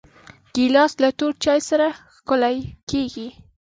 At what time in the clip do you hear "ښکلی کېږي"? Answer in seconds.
2.15-3.27